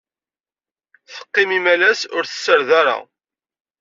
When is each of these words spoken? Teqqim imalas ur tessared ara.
Teqqim 1.13 1.49
imalas 1.57 2.01
ur 2.15 2.23
tessared 2.25 2.69
ara. 2.79 2.97